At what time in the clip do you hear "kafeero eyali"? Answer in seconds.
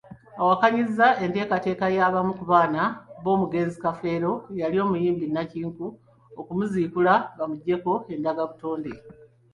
3.85-4.77